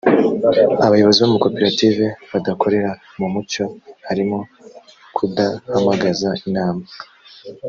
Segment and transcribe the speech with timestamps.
[0.85, 3.63] abayobozi b amakoperative badakorera mu mucyo
[4.07, 4.37] harimo
[5.15, 6.85] kudahamagaza inama